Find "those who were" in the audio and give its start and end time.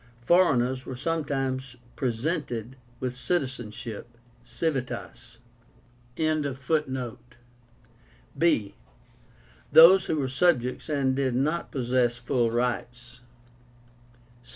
9.71-10.27